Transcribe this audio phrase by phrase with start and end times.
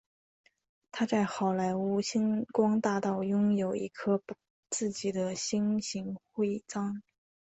[0.91, 4.19] 他在好莱坞星光大道拥有一颗
[4.71, 7.03] 自己的星形徽章。